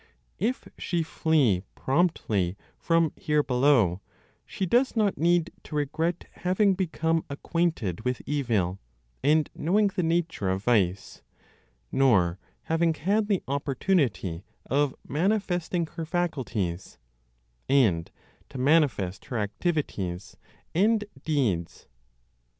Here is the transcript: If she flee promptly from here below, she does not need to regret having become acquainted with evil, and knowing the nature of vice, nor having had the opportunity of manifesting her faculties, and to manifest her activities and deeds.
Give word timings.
If 0.39 0.67
she 0.79 1.03
flee 1.03 1.61
promptly 1.75 2.57
from 2.79 3.13
here 3.15 3.43
below, 3.43 4.01
she 4.47 4.65
does 4.65 4.95
not 4.95 5.19
need 5.19 5.51
to 5.65 5.75
regret 5.75 6.25
having 6.37 6.73
become 6.73 7.23
acquainted 7.29 8.03
with 8.03 8.23
evil, 8.25 8.79
and 9.21 9.47
knowing 9.53 9.89
the 9.89 10.01
nature 10.01 10.49
of 10.49 10.63
vice, 10.63 11.21
nor 11.91 12.39
having 12.63 12.95
had 12.95 13.27
the 13.27 13.43
opportunity 13.47 14.43
of 14.65 14.95
manifesting 15.07 15.85
her 15.85 16.05
faculties, 16.07 16.97
and 17.69 18.09
to 18.49 18.57
manifest 18.57 19.25
her 19.25 19.37
activities 19.37 20.35
and 20.73 21.05
deeds. 21.23 21.85